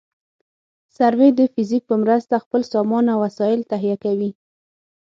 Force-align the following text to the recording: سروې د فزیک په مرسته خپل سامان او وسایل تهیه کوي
سروې 0.95 1.29
د 1.39 1.39
فزیک 1.53 1.83
په 1.89 1.95
مرسته 2.03 2.35
خپل 2.43 2.61
سامان 2.73 3.05
او 3.13 3.17
وسایل 3.25 3.61
تهیه 3.71 3.95
کوي 4.03 4.31